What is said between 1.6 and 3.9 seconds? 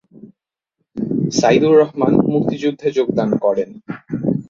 রহমান মুক্তিযুদ্ধে যোগদান করেন।